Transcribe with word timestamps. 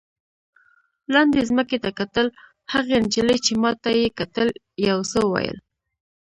لاندې 1.13 1.47
ځمکې 1.49 1.77
ته 1.83 1.89
کتل، 1.99 2.27
هغې 2.73 2.97
نجلۍ 3.03 3.37
چې 3.45 3.53
ما 3.61 3.71
ته 3.83 3.89
یې 3.99 4.07
کتل 4.19 4.47
یو 4.87 4.99
څه 5.11 5.19
وویل. 5.23 5.57